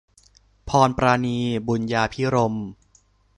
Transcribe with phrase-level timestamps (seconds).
[0.69, 2.67] พรปราณี บุญญาภิรมย์